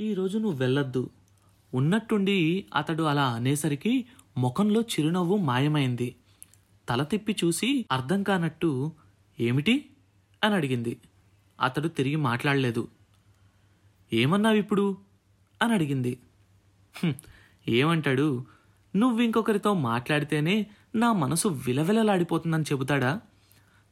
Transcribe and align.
ఈరోజు 0.00 0.38
నువ్వు 0.38 0.58
వెళ్ళొద్దు. 0.58 1.10
ఉన్నట్టుండి 1.74 2.64
అతడు 2.74 3.02
అలా 3.02 3.24
అనేసరికి 3.26 4.04
ముఖంలో 4.38 4.80
చిరునవ్వు 4.80 5.36
మాయమైంది. 5.36 6.16
తల 6.88 7.02
తిప్పి 7.02 7.36
చూసి 7.44 7.84
అర్థం 7.92 8.22
కానట్టు 8.22 8.92
ఏమిటి? 9.40 9.90
అని 10.44 10.54
అడిగింది. 10.54 10.96
అతడు 11.60 11.88
తిరిగి 11.88 12.16
మాట్లాడలేదు. 12.16 12.88
ఏమన్నావు 14.12 14.54
ఇప్పుడు? 14.54 14.96
అని 15.62 15.72
అడిగింది. 15.72 16.18
ఏమంటాడు? 17.68 18.44
నువ్వు 18.96 19.20
ఇంకొకరితో 19.20 19.74
మాట్లాడితేనే 19.74 20.66
నా 20.94 21.12
మనసు 21.12 21.48
విలవిలలాడిపోతుందని 21.48 22.62
చెబుతాడా? 22.62 23.20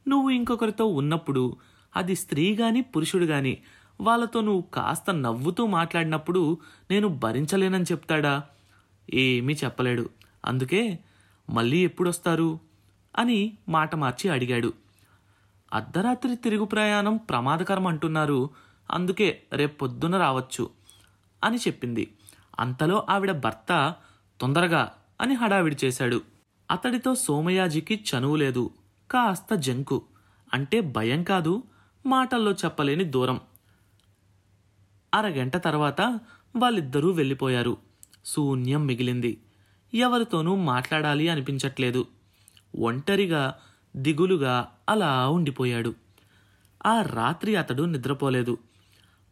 నువ్వు 0.07 0.29
ఇంకొకరితో 0.29 0.85
ఉన్నప్పుడు 0.85 1.57
అది 1.95 2.15
స్త్రీ 2.15 2.55
గాని 2.55 2.81
పురుషుడు 2.81 3.25
గాని 3.25 3.57
వాళ్ళతో 4.01 4.41
నువ్వు 4.41 4.61
కాస్త 4.61 5.13
నవ్వుతూ 5.13 5.65
మాట్లాడినప్పుడు 5.65 6.57
నేను 6.91 7.07
భరించలేనని 7.07 7.83
చెప్తాడా? 7.83 8.43
ఏమీ 9.13 9.53
చెప్పలేడు. 9.53 10.09
అందుకే 10.45 10.99
మళ్ళీ 11.49 11.77
ఎప్పుడొస్తారు? 11.77 12.59
అని 13.17 13.57
మాట 13.69 13.95
మార్చి 13.95 14.29
అడిగాడు. 14.29 14.73
అర్ధరాత్రి 15.73 16.35
తిరుగు 16.35 16.65
ప్రయాణం 16.65 17.17
ప్రమాదకరం 17.17 17.87
అంటున్నారు. 17.87 18.49
అందుకే 18.91 19.43
రేపొద్దున 19.53 20.17
రావచ్చు 20.17 20.69
అని 21.43 21.57
చెప్పింది. 21.57 22.13
అంతలో 22.59 23.07
ఆవిడ 23.09 23.31
భర్త 23.31 23.95
తొందరగా 24.41 24.93
అని 25.21 25.33
హడావిడి 25.33 25.77
చేశాడు. 25.85 26.21
అతడితో 26.71 27.15
సోమయాజికి 27.15 28.03
చనువు 28.03 28.35
లేదు. 28.35 28.71
కాస్త 29.11 29.55
జంకు. 29.55 30.01
అంటే 30.53 30.81
భయం 30.81 31.23
కాదు 31.23 31.63
మాటల్లో 32.05 32.51
చెప్పలేని 32.51 33.03
దూరం. 33.03 33.41
అరగంట 35.13 35.57
తర్వాత 35.57 36.01
వాళ్ళిద్దరూ 36.55 37.11
వెళ్ళిపోయారు. 37.11 37.77
శూన్యం 38.25 38.85
మిగిలింది. 38.85 39.41
ఎవరితోనూ 39.93 40.55
మాట్లాడాలి 40.55 41.29
అనిపించట్లేదు. 41.29 42.07
ఒంటరిగా 42.79 43.55
దిగులుగా 43.95 44.67
అలా 44.89 45.29
ఉండిపోయాడు. 45.29 45.93
ఆ 46.85 47.01
రాత్రి 47.01 47.55
అతడు 47.55 47.83
నిద్రపోలేదు. 47.83 48.57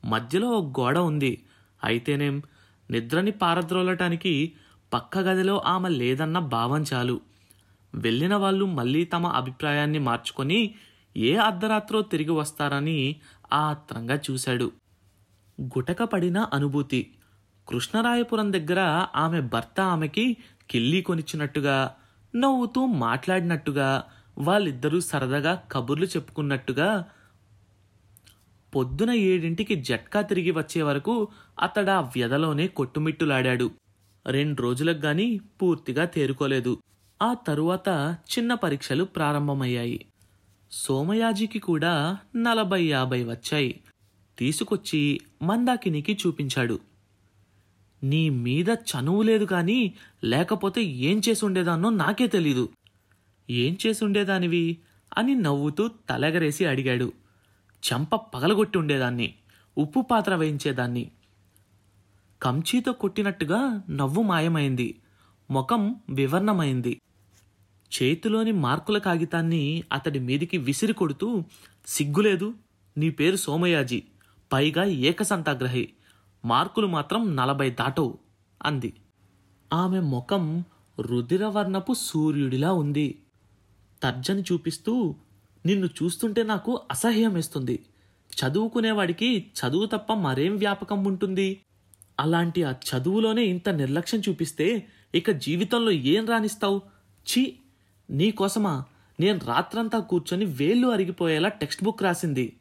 మధ్యలో 0.05 0.47
ఒక 0.49 0.79
గోడ 0.79 0.97
ఉంది. 0.97 1.43
అయితేనేం 1.83 2.43
నిద్రని 2.91 3.31
పారద్రోలటానికి 3.31 4.53
పక్క 4.93 5.17
గదిలో 5.17 5.59
ఆమె 5.65 5.89
లేదన్న 5.89 6.39
భావం 6.39 6.85
చాలు. 6.93 7.21
వెళ్ళిన 7.95 8.35
వాళ్ళు 8.35 8.65
మళ్ళీ 8.65 9.05
తమ 9.05 9.27
అభిప్రాయాన్ని 9.27 9.99
మార్చుకొని 9.99 10.75
ఏ 11.17 11.35
అర్ధరాత్రో 11.35 12.01
తిరిగి 12.01 12.31
వస్తారని 12.31 13.15
ఆత్రంగా 13.53 14.19
చూశాడు. 14.31 14.71
గుటక 15.61 16.03
పడిన 16.03 16.37
అనుభూతి. 16.37 17.13
కృష్ణరాయపురం 17.69 18.53
దగ్గర 18.53 19.07
ఆమె 19.15 19.41
భర్త 19.41 19.81
ఆమెకి 19.81 20.37
కిల్లి 20.69 21.01
కొనిచ్చినట్టుగా 21.01 21.95
నవ్వుతూ 22.35 22.85
మాట్లాడినట్టుగా 22.85 24.03
వాళ్ళిద్దరూ 24.37 24.99
సరదాగా 24.99 25.63
కబుర్లు 25.71 26.05
చెప్పుకున్నట్టుగా 26.05 27.05
పొద్దున 28.75 29.11
ఏడింటికి 29.11 29.75
జట్కా 29.75 30.21
తిరిగి 30.21 30.51
వచ్చే 30.51 30.81
వరకు 30.81 31.27
అతడా 31.61 31.99
వ్యధలోనే 31.99 32.67
కొట్టుమిట్టులాడాడు. 32.67 33.71
రెండు 34.27 34.61
రోజులకు 34.61 34.97
గాని 34.97 35.39
పూర్తిగా 35.61 36.05
తేరుకోలేదు. 36.05 36.77
ఆ 37.21 37.33
తరువాత 37.33 38.17
చిన్న 38.37 38.53
పరీక్షలు 38.53 39.03
ప్రారంభమయ్యాయి. 39.03 40.05
సోమయాజికి 40.71 41.59
కూడా 41.59 42.17
నలభై 42.35 42.83
యాభై 42.83 43.23
వచ్చాయి. 43.23 43.81
తీసుకొచ్చి 44.39 45.21
మందాకినికి 45.41 46.17
చూపించాడు. 46.27 46.79
నీ 48.03 48.29
మీద 48.29 48.69
చనువు 48.69 49.21
లేదు 49.21 49.45
కానీ 49.45 49.93
లేకపోతే 50.23 50.83
ఏం 50.83 51.21
చేసుండేదాన్నో 51.29 51.89
నాకే 51.89 52.27
తెలీదు. 52.27 52.69
ఏం 53.49 53.77
చేసుండేదానివి? 53.87 54.77
అని 55.17 55.35
నవ్వుతూ 55.35 55.87
తలగరేసి 55.87 56.65
అడిగాడు. 56.65 57.13
చెంప 57.85 58.15
పగలగొట్టి 58.15 58.77
ఉండేదాన్ని 58.77 59.33
ఉప్పు 59.77 59.99
పాత్ర 59.99 60.35
వేయించేదాన్ని. 60.35 61.11
కంచీతో 62.41 62.93
కొట్టినట్టుగా 62.93 63.83
నవ్వు 63.89 64.23
మాయమైంది. 64.23 64.99
ముఖం 65.51 65.95
వివర్ణమైంది. 66.09 67.01
చేతిలోని 67.93 68.51
మార్కుల 68.51 68.97
కాగితాన్ని 68.97 69.83
అతడి 69.93 70.19
మీదికి 70.19 70.57
విసిరి 70.57 70.93
కొడుతూ 70.93 71.43
సిగ్గులేదు 71.87 72.53
నీ 72.97 73.09
పేరు 73.09 73.35
సోమయాజీ. 73.35 74.03
పైగా 74.53 74.83
ఏకసంతాగ్రహి. 74.83 75.93
మార్కులు 76.45 76.87
మాత్రం 76.87 77.35
నలభై 77.35 77.69
దాటవు 77.69 78.17
అంది. 78.63 78.93
ఆమె 79.73 79.99
ముఖం 79.99 80.63
రుధిరవర్ణపు 80.99 81.93
సూర్యుడిలా 81.93 82.73
ఉంది. 82.73 83.21
తర్జని 84.03 84.41
చూపిస్తూ 84.41 85.15
నిన్ను 85.65 85.87
చూస్తుంటే 85.87 86.43
నాకు 86.43 86.81
అసహ్యం 86.91 87.33
వేస్తుంది 87.33 87.85
చదువుకునేవాడికి 88.29 89.51
చదువు 89.51 89.85
తప్ప 89.85 90.13
మరేం 90.13 90.57
వ్యాపకం 90.57 91.03
ఉంటుంది? 91.03 91.61
అలాంటి 92.19 92.63
ఆ 92.63 92.71
చదువులోనే 92.71 93.43
ఇంత 93.43 93.69
నిర్లక్ష్యం 93.69 94.21
చూపిస్తే 94.29 94.87
ఇక 95.15 95.31
జీవితంలో 95.31 95.91
ఏం 95.91 96.25
రాణిస్తావు? 96.25 96.81
ఛీ! 97.25 97.59
నీకోసమా? 98.09 98.83
నేను 99.19 99.39
రాత్రంతా 99.45 99.99
కూర్చొని 99.99 100.45
వేళ్ళు 100.45 100.87
అరిగిపోయేలా 100.87 101.49
టెక్స్ట్ 101.49 101.83
బుక్ 101.83 102.03
రాసింది. 102.03 102.57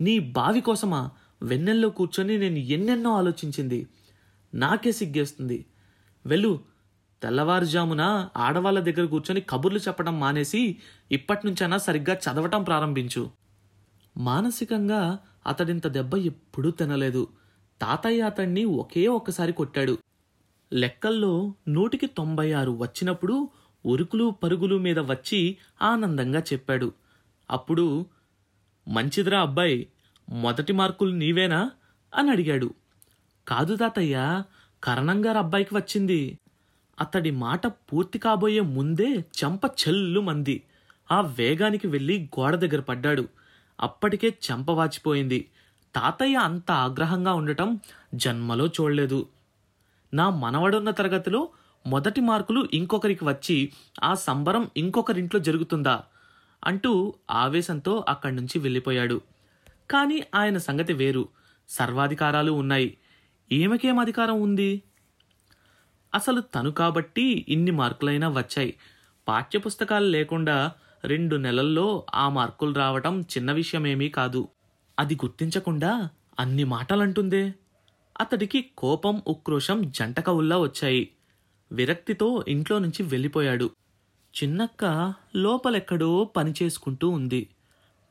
నీ 0.00 0.18
బావి 0.18 0.60
కోసమా? 0.60 1.10
వెన్నెల్లో 1.42 1.88
కూర్చొని 1.88 2.38
నేను 2.38 2.58
ఎన్నెన్నో 2.58 3.12
ఆలోచించింది. 3.12 3.88
నాకే 4.54 4.92
సిగ్గేస్తుంది. 4.92 5.66
వెళ్ళు 6.26 6.60
తెల్లవారుజామున 7.22 8.28
ఆడవాళ్ళ 8.36 8.80
దగ్గర 8.80 9.04
కూర్చొని 9.04 9.40
కబుర్లు 9.40 9.78
చెప్పడం 9.78 10.20
మానేసి 10.20 10.76
ఇప్పటినుంచైనా 11.12 11.78
సరిగ్గా 11.78 12.16
చదవటం 12.16 12.62
ప్రారంభించు. 12.62 13.30
మానసికంగా 14.16 15.18
అతడింత 15.46 15.86
దెబ్బ 15.86 16.14
ఎప్పుడూ 16.14 16.70
తినలేదు. 16.70 17.28
తాతయ్య 17.80 18.22
అతన్ని 18.22 18.64
ఒకే 18.64 19.06
ఒక్కసారి 19.06 19.52
కొట్టాడు. 19.52 19.98
లెక్కల్లో 20.72 21.54
నూటికి 21.68 22.06
తొంభై 22.06 22.52
ఆరు 22.52 22.70
వచ్చినప్పుడు 22.70 23.48
ఉరుకులు 23.86 24.30
పరుగులు 24.30 24.78
మీద 24.78 24.98
వచ్చి 24.98 25.56
ఆనందంగా 25.82 26.40
చెప్పాడు. 26.40 26.92
అప్పుడు 27.50 28.06
మంచిదిరా 28.88 29.40
అబ్బాయి 29.40 29.86
మొదటి 30.30 30.72
మార్కులు 30.72 31.10
నీవేనా? 31.14 31.70
అని 32.14 32.30
అడిగాడు. 32.30 32.74
కాదు 33.48 33.76
తాతయ్య 33.76 34.42
కరణంగారు 34.84 35.38
అబ్బాయికి 35.38 35.76
వచ్చింది. 35.76 36.38
అతడి 37.00 37.30
మాట 37.30 37.66
పూర్తి 37.66 38.18
కాబోయే 38.18 38.60
ముందే 38.60 39.08
చెంప 39.10 39.60
చెల్లు 39.66 40.20
మంది. 40.20 40.62
ఆ 41.12 41.20
వేగానికి 41.20 41.86
వెళ్ళి 41.86 42.28
గోడ 42.40 42.54
దగ్గర 42.54 42.80
పడ్డాడు. 42.80 43.28
అప్పటికే 43.80 44.34
చెంప 44.50 44.70
వాచిపోయింది. 44.70 45.48
తాతయ్య 45.94 46.36
అంత 46.36 46.70
ఆగ్రహంగా 46.70 47.34
ఉండటం 47.34 47.80
జన్మలో 48.14 48.66
చూడలేదు. 48.66 49.26
నా 50.14 50.30
మనవడున్న 50.30 50.90
తరగతిలో 50.90 51.48
మొదటి 51.86 52.20
మార్కులు 52.20 52.68
ఇంకొకరికి 52.74 53.24
వచ్చి 53.24 53.72
ఆ 54.02 54.14
సంబరం 54.14 54.70
ఇంకొకరింట్లో 54.76 55.40
జరుగుతుందా? 55.40 56.02
అంటూ 56.64 57.14
ఆవేశంతో 57.30 58.04
అక్కడి 58.08 58.36
నుంచి 58.36 58.58
వెళ్ళిపోయాడు. 58.58 59.20
కానీ 59.90 60.24
ఆయన 60.34 60.58
సంగతి 60.58 60.92
వేరు. 60.92 61.28
సర్వాధికారాలు 61.68 62.52
ఉన్నాయి. 62.52 62.98
ఈమెకేం 63.52 63.98
అధికారం 63.98 64.40
ఉంది? 64.40 64.82
అసలు 66.14 66.40
తను 66.40 66.70
కాబట్టి 66.70 67.46
ఇన్ని 67.48 67.70
మార్కులైనా 67.70 68.28
వచ్చాయి. 68.28 68.74
పాఠ్యపుస్తకాలు 69.28 70.06
లేకుండా 70.06 70.72
రెండు 71.04 71.36
నెలల్లో 71.36 72.06
ఆ 72.14 72.28
మార్కులు 72.28 72.74
రావటం 72.74 73.20
చిన్న 73.20 73.52
విషయమేమీ 73.52 74.08
కాదు. 74.08 74.48
అది 74.98 75.14
గుర్తించకుండా 75.14 76.08
అన్ని 76.40 76.64
మాటలంటుందే. 76.64 77.54
అతడికి 78.20 78.70
కోపం 78.78 79.22
ఉక్రోషం 79.26 79.90
జంటకవుల్లా 79.90 80.58
వచ్చాయి. 80.58 81.08
విరక్తితో 81.72 82.44
ఇంట్లో 82.48 82.78
నుంచి 82.78 83.02
వెళ్ళిపోయాడు. 83.02 83.70
చిన్నక్క 84.38 85.14
లోపలెక్కడో 85.36 86.24
పని 86.36 86.54
చేసుకుంటూ 86.62 87.08
ఉంది. 87.08 87.48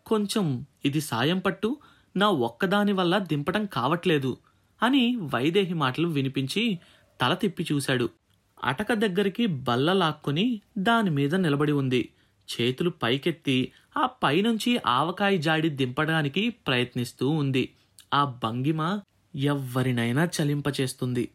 కొంచెం 0.06 0.66
ఇది 0.86 1.02
సాయం 1.02 1.40
పట్టు 1.40 1.78
నా 2.16 2.30
ఒక్కదాని 2.30 2.92
వల్ల 2.92 3.18
దింపటం 3.18 3.66
కావట్లేదు 3.66 4.38
అని 4.84 5.16
వైదేహి 5.16 5.74
మాటలు 5.74 6.08
వినిపించి 6.08 6.80
తల 7.22 7.34
తిప్పి 7.34 7.68
చూశాడు. 7.72 8.10
అటక 8.64 8.94
దగ్గరికి 8.94 9.46
బల్ల 9.46 9.94
లాక్కొని 9.94 10.62
దాని 10.78 11.10
మీద 11.10 11.36
నిలబడి 11.36 11.72
ఉంది. 11.72 12.10
చేతులు 12.48 12.90
పైకెత్తి 12.90 13.72
ఆ 13.98 14.10
పైనుంచి 14.24 14.82
ఆవకాయ 14.88 15.38
జాడి 15.38 15.70
దింపడానికి 15.70 16.50
ప్రయత్నిస్తూ 16.50 17.30
ఉంది. 17.30 17.70
ఆ 18.14 18.40
భంగిమ 18.44 19.00
ఎవ్వరినైనా 19.36 20.30
చలింపచేస్తుంది. 20.36 21.30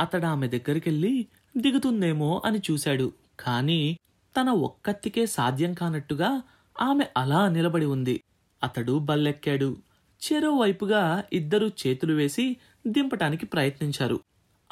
అతడు 0.00 0.26
ఆమె 0.26 0.48
దగ్గరికెళ్ళి 0.48 1.26
దిగుతుందేమో 1.56 2.42
అని 2.44 2.58
చూశాడు. 2.70 3.12
కానీ 3.40 3.96
తన 4.40 4.50
ఒక్కత్తికే 4.50 5.26
సాధ్యం 5.26 5.74
కానట్టుగా 5.74 6.42
ఆమె 6.80 7.04
అలా 7.16 7.48
నిలబడి 7.48 7.86
ఉంది. 7.86 8.20
అతడు 8.62 8.98
బల్లెక్కాడు. 8.98 9.76
చెరోవైపుగా 10.24 11.24
ఇద్దరు 11.32 11.66
చేతులు 11.66 12.14
వేసి 12.14 12.56
దింపటానికి 12.86 13.46
ప్రయత్నించారు. 13.46 14.20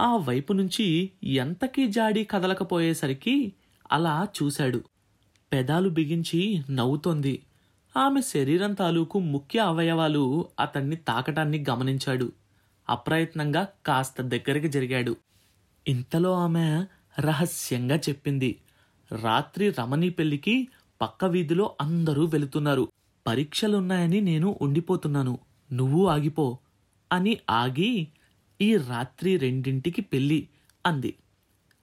ఆ 0.01 0.17
వైపు 0.17 0.53
నుంచి 0.53 1.11
ఎంతకీ 1.25 1.87
జాడి 1.87 2.25
కదలకపోయేసరికి 2.25 3.53
అలా 3.93 4.29
చూశాడు. 4.43 4.83
పెదాలు 5.53 5.89
బిగించి 5.89 6.63
నవ్వుతోంది. 6.71 7.43
ఆమె 7.97 8.21
శరీరం 8.21 8.73
తాలూకు 8.73 9.19
ముఖ్య 9.19 9.59
అవయవాలు 9.59 10.49
అతన్ని 10.61 10.97
తాకటాన్ని 10.97 11.65
గమనించాడు. 11.71 12.33
అప్రయత్నంగా 12.89 13.69
కాస్త 13.87 14.23
దగ్గరికి 14.23 14.69
జరిగాడు. 14.69 15.17
ఇంతలో 15.89 16.33
ఆమె 16.35 16.85
రహస్యంగా 17.21 17.97
చెప్పింది. 17.97 18.57
రాత్రి 19.13 19.71
రమణి 19.71 20.11
పెళ్ళికి 20.11 20.69
పక్క 21.01 21.25
వీధిలో 21.25 21.77
అందరూ 21.81 22.27
వెళుతున్నారు. 22.27 22.89
పరీక్షలున్నాయని 23.27 24.21
నేను 24.21 24.59
ఉండిపోతున్నాను. 24.63 25.39
నువ్వు 25.73 26.07
ఆగిపో 26.07 26.59
అని 27.13 27.39
ఆగి 27.51 28.09
ఈ 28.61 28.77
రాత్రి 28.77 29.37
రెండింటికి 29.37 30.03
పెళ్ళి 30.03 30.49
అంది. 30.87 31.15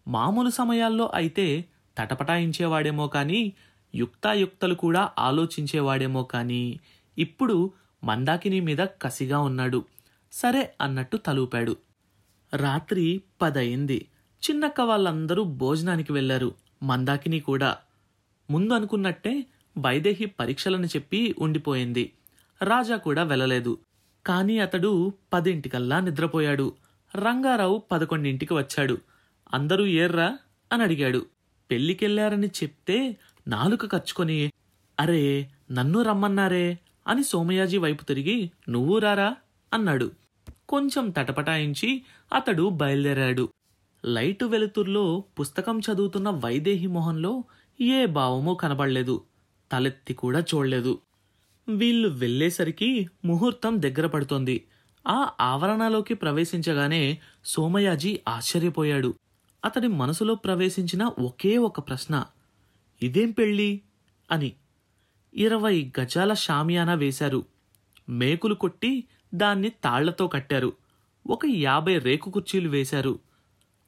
మామూలు 0.07 0.49
సమయాల్లో 0.49 1.11
అయితే 1.13 1.65
తటపటాయించేవాడేమో 1.97 3.07
కానీ 3.07 3.53
యుక్తాయుక్తలు 3.95 4.73
కూడా 4.73 5.11
ఆలోచించేవాడేమో 5.19 6.23
కానీ 6.23 6.79
ఇప్పుడు 7.17 7.71
మందాకిని 8.03 8.59
మీద 8.59 8.77
కసిగా 8.77 9.39
ఉన్నాడు. 9.39 9.85
సరే 10.31 10.73
అన్నట్టు 10.81 11.17
తలూపాడు. 11.17 11.77
రాత్రి 12.55 13.21
పదయింది. 13.41 14.07
చిన్నక్క 14.43 14.81
వాళ్ళందరూ 14.81 15.43
భోజనానికి 15.43 16.13
వెళ్ళారు 16.13 16.55
మందాకిని 16.83 17.39
కూడా. 17.39 17.77
ముందు 18.49 18.73
అనుకున్నట్టే 18.73 19.45
వైదేహి 19.77 20.25
పరీక్షలను 20.25 20.85
చెప్పి 20.85 21.35
ఉండిపోయింది. 21.39 22.11
రాజా 22.63 22.95
కూడా 22.95 23.23
వెళ్ళలేదు. 23.23 23.77
కానీ 24.25 24.59
అతడు 24.59 25.13
పదింటికల్లా 25.33 25.99
నిద్రపోయాడు. 25.99 26.73
రంగారావు 27.15 27.83
పదకొండింటికి 27.91 28.53
వచ్చాడు. 28.53 28.97
అందరూ 29.53 29.85
ఏర్రా 29.85 30.37
అని 30.73 30.83
అడిగాడు. 30.83 31.25
పెళ్ళికెళ్ళారని 31.71 32.47
చెప్తే 32.47 33.17
నాలుక 33.47 33.95
కచ్చుకొని 33.95 34.51
అరే 34.99 35.49
నన్ను 35.71 36.01
రమ్మన్నారే 36.01 36.79
అని 37.07 37.23
సోమయాజీ 37.23 37.77
వైపు 37.77 38.03
తిరిగి 38.03 38.51
నువ్వు 38.69 38.99
రారా 38.99 39.35
అన్నాడు. 39.73 40.11
కొంచెం 40.69 41.09
తటపటాయించి 41.09 42.01
అతడు 42.33 42.69
బయలుదేరాడు. 42.69 43.49
లైటు 44.05 44.45
వెలుతుర్లో 44.45 45.23
పుస్తకం 45.39 45.79
చదువుతున్న 45.79 46.29
వైదేహి 46.29 46.87
మొహంలో 46.87 47.43
ఏ 47.81 48.05
భావమో 48.05 48.55
కనబడలేదు. 48.55 49.23
తలెత్తి 49.71 50.13
కూడా 50.13 50.39
చూడలేదు. 50.39 50.99
వీళ్ళు 51.69 52.09
వెళ్ళేసరికి 52.09 53.09
ముహూర్తం 53.25 53.81
దగ్గర 53.81 54.07
పడుతోంది. 54.07 54.67
ఆ 55.07 55.31
ఆవరణలోకి 55.41 56.13
ప్రవేశించగానే 56.13 57.19
సోమయాజీ 57.45 58.19
ఆశ్చర్యపోయాడు. 58.27 59.13
అతడి 59.65 59.87
మనసులో 59.87 60.35
ప్రవేశించిన 60.35 61.03
ఒకే 61.03 61.57
ఒక 61.57 61.79
ప్రశ్న 61.79 62.25
ఇదేం 63.03 63.31
పెళ్ళి? 63.31 63.81
అని. 64.31 64.53
ఇరవై 65.33 65.91
గజాల 65.99 66.33
షామియానా 66.33 66.93
వేశారు. 66.93 67.45
మేకులు 68.09 68.53
కొట్టి 68.53 69.03
దాన్ని 69.33 69.69
తాళ్ళతో 69.69 70.27
కట్టారు. 70.27 70.73
ఒక 71.27 71.45
యాభై 71.45 71.97
రేకు 71.97 72.29
కుర్చీలు 72.29 72.69
వేశారు. 72.69 73.19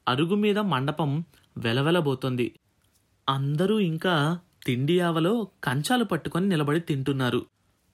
అరుగు 0.08 0.34
మీద 0.34 0.58
మండపం 0.58 1.24
వెలవెలబోతోంది. 1.58 2.54
అందరూ 3.28 3.78
ఇంకా 3.78 4.38
తిండి 4.66 5.00
ఆవలో 5.00 5.48
కంచాలు 5.64 6.04
పట్టుకొని 6.04 6.48
నిలబడి 6.48 6.80
తింటున్నారు. 6.80 7.46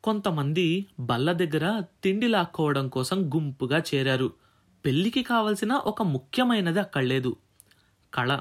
కొంతమంది 0.04 0.86
బల్ల 1.00 1.32
దగ్గర 1.32 1.82
తిండి 2.04 2.28
లాక్కోవడం 2.28 2.88
కోసం 2.88 3.30
గుంపుగా 3.34 3.82
చేరారు. 3.94 4.32
పెళ్ళికి 4.84 5.22
కావలసిన 5.22 5.72
ఒక 5.72 6.02
ముఖ్యమైనది 6.02 6.80
అక్కడ 6.80 7.02
లేదు 7.02 7.36
కళ. 8.14 8.40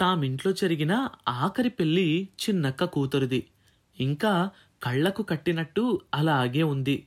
తామింట్లో 0.00 0.52
జరిగిన 0.52 1.08
ఆఖరి 1.28 1.68
పెళ్ళి 1.68 2.28
చిన్నక్క 2.42 2.84
కూతురిది. 2.84 3.46
ఇంకా 4.00 4.50
కళ్ళకు 4.82 5.22
కట్టినట్టు 5.22 6.00
అలాగే 6.14 6.62
ఉంది. 6.62 7.06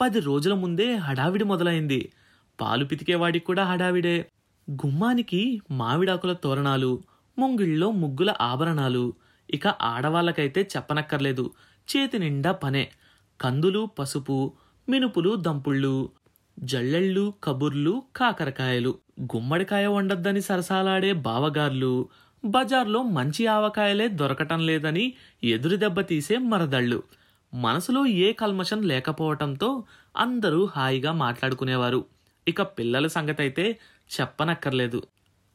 పది 0.00 0.20
రోజుల 0.20 0.54
ముందే 0.54 0.94
హడావిడి 0.94 1.44
మొదలైంది. 1.44 2.12
పాలు 2.60 2.84
పితికేవాడికి 2.84 3.46
కూడా 3.46 3.64
హడావిడే. 3.64 4.30
గుమ్మానికి 4.70 5.60
మామిడాకుల 5.70 6.32
తోరణాలు 6.32 7.02
ముంగిళ్ళలో 7.38 7.90
ముగ్గుల 7.90 8.34
ఆభరణాలు. 8.40 9.12
ఇక 9.50 9.66
ఆడవాళ్ళకైతే 9.66 10.68
చెప్పనక్కర్లేదు. 10.76 11.50
చేతి 11.96 12.18
నిండా 12.18 12.52
పనే. 12.52 12.88
కందులు 13.40 13.88
పసుపు 13.98 14.52
మినుపులు 14.88 15.36
దంపుళ్ళు 15.36 16.10
జల్లెళ్ళు 16.58 17.34
కబుర్లు 17.44 18.02
కాకరకాయలు. 18.16 18.94
గుమ్మడికాయ 19.20 19.86
వండొద్దని 19.86 20.40
సరసాలాడే 20.40 21.12
బావగార్లు. 21.12 22.08
బజార్లో 22.44 23.02
మంచి 23.02 23.46
ఆవకాయలే 23.46 24.08
దొరకటం 24.08 24.66
లేదని 24.66 25.14
ఎదురు 25.44 25.76
దెబ్బతీసే 25.76 26.38
మరదళ్ళు. 26.38 27.02
మనసులో 27.54 28.06
ఏ 28.06 28.32
కల్మషం 28.32 28.82
లేకపోవటంతో 28.82 29.84
అందరూ 30.16 30.68
హాయిగా 30.76 31.12
మాట్లాడుకునేవారు. 31.12 32.04
ఇక 32.48 32.62
పిల్లల 32.62 33.06
సంగతైతే 33.06 33.78
చెప్పనక్కర్లేదు. 34.20 35.02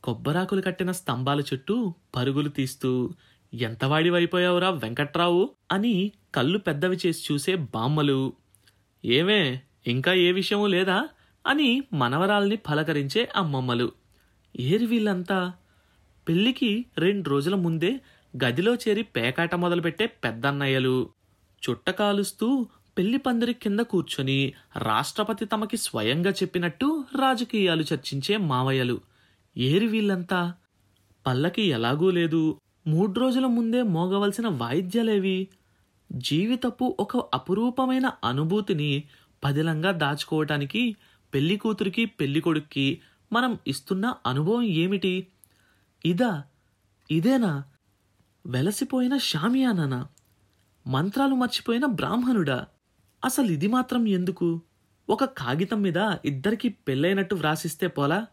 కొబ్బరాకులు 0.03 0.61
కట్టిన 0.61 0.91
స్తంభాల 0.91 1.39
చుట్టూ 1.39 1.93
పరుగులు 2.15 2.49
తీస్తూ 2.49 3.09
ఎంతవాడివైపోయావురా 3.53 4.69
వెంకట్రావు? 4.69 5.49
అని 5.71 6.11
కళ్ళు 6.35 6.57
పెద్దవి 6.57 6.97
చేసి 7.05 7.33
చూసే 7.33 7.55
బామ్మలు. 7.55 8.33
ఏమే 9.05 9.61
ఇంకా 9.87 10.13
ఏ 10.13 10.31
విషయమూ 10.31 10.67
లేదా? 10.67 11.09
అని 11.47 11.83
మనవరాల్ని 11.93 12.55
పలకరించే 12.55 13.29
అమ్మమ్మలు. 13.35 13.91
ఏరి 14.59 14.85
వీళ్ళంతా? 14.85 15.53
పెళ్ళికి 16.27 16.85
రెండు 16.97 17.29
రోజుల 17.29 17.55
ముందే 17.55 17.99
గదిలో 18.45 18.75
చేరి 18.75 19.03
పేకాట 19.03 19.55
మొదలుపెట్టే 19.55 20.05
పెద్దన్నయ్యలు. 20.05 21.09
చుట్ట 21.69 21.89
కాలుస్తూ 21.89 22.67
పెళ్ళి 22.97 23.17
పందిరి 23.17 23.53
కింద 23.53 23.79
కూర్చొని 23.79 24.53
రాష్ట్రపతి 24.77 25.45
తమకి 25.45 25.77
స్వయంగా 25.77 26.31
చెప్పినట్టు 26.31 27.05
రాజకీయాలు 27.19 27.81
చర్చించే 27.81 28.37
మావయ్యలు. 28.37 29.01
ఏరి 29.57 29.87
వీళ్ళంతా? 29.87 30.53
పల్లకి 31.27 31.61
ఎలాగూ 31.61 32.09
లేదు. 32.09 32.59
మూడు 32.87 33.19
రోజుల 33.19 33.45
ముందే 33.45 33.83
మోగవలసిన 33.83 34.47
వాయిద్యాలేవి? 34.47 35.47
జీవితపు 36.11 36.97
ఒక 36.99 37.17
అపురూపమైన 37.35 38.11
అనుభూతిని 38.23 39.03
పదిలంగా 39.43 39.91
దాచుకోవటానికి 39.91 40.95
పెళ్ళి 41.33 41.57
కూతురికి 41.57 42.05
పెళ్ళి 42.05 42.41
కొడుక్కి 42.41 43.01
మనం 43.33 43.59
ఇస్తున్న 43.67 44.13
అనుభవం 44.25 44.63
ఏమిటి? 44.63 45.27
ఇదా? 46.05 46.43
ఇదేనా? 47.11 47.63
వెలసిపోయిన 48.45 49.17
షామియానా 49.17 50.07
మంత్రాలు 50.87 51.35
మర్చిపోయిన 51.35 51.85
బ్రాహ్మణుడా? 51.85 52.67
అసలు 53.25 53.45
ఇది 53.45 53.67
మాత్రం 53.67 54.07
ఎందుకు? 54.07 54.61
ఒక 55.09 55.23
కాగితం 55.23 55.81
మీద 55.81 56.15
ఇద్దరికి 56.25 56.69
పెళ్ళైనట్టు 56.69 57.35
వ్రాసిస్తే 57.35 57.87
పోలా? 57.87 58.27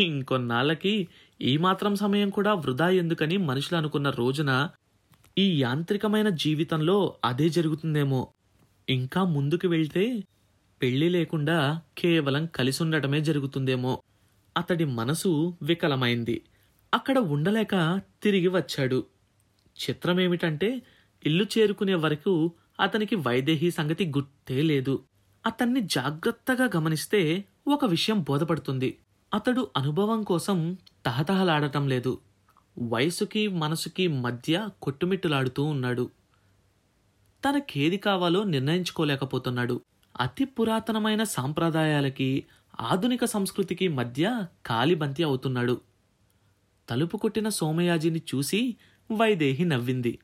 ఇంకొన్నాళ్ళకి 0.00 1.08
ఈ 1.40 1.56
మాత్రం 1.56 1.96
సమయం 1.96 2.30
కూడా 2.30 2.54
వృధా 2.54 2.88
ఎందుకని 2.88 3.36
మనుషులు 3.36 3.78
అనుకున్న 3.78 4.10
రోజున 4.10 4.70
ఈ 5.38 5.62
యాంత్రికమైన 5.62 6.28
జీవితంలో 6.28 7.14
అదే 7.24 7.48
జరుగుతుందేమో. 7.48 8.28
ఇంకా 8.88 9.24
ముందుకు 9.24 9.68
వెళ్తే 9.68 10.24
పెళ్ళి 10.82 11.08
లేకుండా 11.08 11.80
కేవలం 11.98 12.46
కలిసి 12.46 12.82
ఉండటమే 12.82 13.20
జరుగుతుందేమో. 13.20 14.02
అతడి 14.56 14.84
మనసు 14.84 15.58
వికలమైంది. 15.62 16.42
అక్కడ 16.94 17.18
ఉండలేక 17.18 18.00
తిరిగి 18.22 18.48
వచ్చాడు. 18.48 19.06
చిత్రమేమిటంటే 19.88 20.82
ఇల్లు 21.26 21.46
చేరుకునే 21.58 21.94
వరకు 21.94 22.52
అతనికి 22.80 23.14
వైదేహి 23.14 23.70
సంగతి 23.70 24.06
గుర్తే 24.06 24.62
లేదు. 24.62 25.04
అతన్ని 25.46 25.80
జాగ్రత్తగా 25.80 26.70
గమనిస్తే 26.76 27.44
ఒక 27.68 27.84
విషయం 27.84 28.22
బోధపడుతుంది. 28.22 28.98
అతడు 29.34 29.70
అనుభవం 29.76 30.22
కోసం 30.22 30.76
తహతహలాడటం 31.06 31.88
లేదు. 31.88 32.18
వయసుకి 32.78 33.48
మనసుకి 33.48 34.08
మధ్య 34.08 34.68
కొట్టుమిట్టులాడుతూ 34.82 35.64
ఉన్నాడు. 35.64 36.10
తనకేది 37.44 37.96
కావాలో 37.96 38.42
నిర్ణయించుకోలేకపోతున్నాడు. 38.42 39.80
అతి 40.20 40.44
పురాతనమైన 40.44 41.22
సాంప్రదాయాలకి 41.22 42.44
ఆధునిక 42.80 43.24
సంస్కృతికి 43.24 43.88
మధ్య 43.88 44.46
కాలిబంతి 44.66 45.22
అవుతున్నాడు. 45.22 45.80
తలుపు 46.88 47.16
కొట్టిన 47.16 47.48
సోమయాజిని 47.48 48.22
చూసి 48.34 48.76
వైదేహి 49.12 49.64
నవ్వింది. 49.64 50.18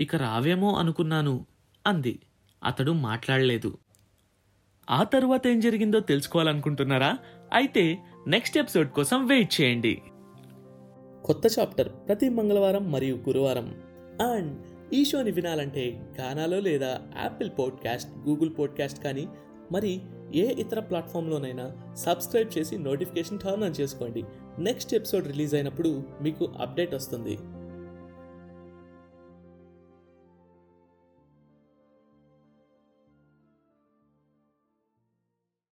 ఇక 0.00 0.16
రావేమో 0.16 0.74
అనుకున్నాను. 0.74 1.46
అంది. 1.86 2.18
అతడు 2.64 2.92
మాట్లాడలేదు. 2.92 3.78
ఆ 4.90 5.02
తరువాత 5.02 5.46
ఏం 5.46 5.60
జరిగిందో 5.60 6.00
తెలుసుకోవాలనుకుంటున్నారా? 6.00 7.18
అయితే 7.52 7.98
నెక్స్ట్ 8.26 8.58
ఎపిసోడ్ 8.58 8.88
కోసం 8.88 9.26
వెయిట్ 9.26 9.60
చేయండి. 9.60 10.02
కొత్త 11.24 11.58
చాప్టర్ 11.58 11.88
ప్రతి 11.88 12.28
మంగళవారం 12.28 12.92
మరియు 12.92 13.16
గురువారం. 13.16 13.82
అండ్ 14.32 14.60
ఈ 14.94 15.04
షోని 15.04 15.30
వినాలంటే 15.30 16.10
గానాలో 16.20 16.60
లేదా 16.60 17.00
యాపిల్ 17.22 17.50
పాడ్కాస్ట్ 17.58 18.10
గూగుల్ 18.28 18.50
పాడ్కాస్ట్ 18.58 19.04
కానీ 19.04 19.28
మరి 19.72 20.00
ఏ 20.34 20.52
ఇతర 20.52 20.80
ప్లాట్ఫామ్లోనైనా 20.80 21.94
సబ్స్క్రైబ్ 21.94 22.58
చేసి 22.58 22.78
నోటిఫికేషన్ 22.78 23.38
టర్న్ 23.38 23.64
ఆన్ 23.64 23.80
చేసుకోండి. 23.80 24.24
నెక్స్ట్ 24.58 24.94
ఎపిసోడ్ 24.94 25.26
రిలీజ్ 25.26 25.54
అయినప్పుడు 25.54 26.02
మీకు 26.22 26.52
అప్డేట్ 26.60 26.94
వస్తుంది. 26.94 27.38